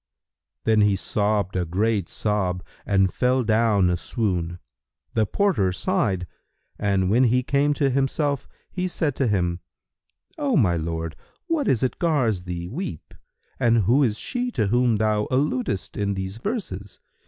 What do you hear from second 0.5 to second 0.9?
Then